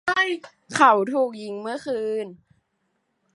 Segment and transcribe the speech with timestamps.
[0.75, 2.25] เขาถูกยิงเมื่อคืน